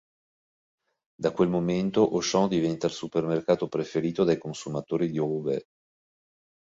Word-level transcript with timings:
Da 1.23 1.29
quel 1.31 1.47
momento 1.49 2.01
Auchan 2.01 2.47
diventa 2.49 2.87
il 2.87 2.91
supermercato 2.93 3.67
preferito 3.67 4.23
dai 4.23 4.39
consumatori 4.39 5.11
di 5.11 5.17
Roubaix. 5.19 5.63